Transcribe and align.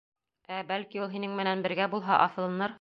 Ә, 0.55 0.61
бәлки, 0.71 1.03
ул 1.05 1.13
һинең 1.13 1.37
менән 1.43 1.63
бергә 1.69 1.91
булһа, 1.95 2.21
аҫылыныр? 2.27 2.69